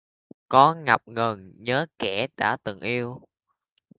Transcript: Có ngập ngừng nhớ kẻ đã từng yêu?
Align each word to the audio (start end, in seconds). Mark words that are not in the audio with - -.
Có 0.49 0.73
ngập 0.75 1.07
ngừng 1.07 1.53
nhớ 1.57 1.85
kẻ 1.99 2.27
đã 2.37 2.57
từng 2.63 2.79
yêu? 2.79 3.21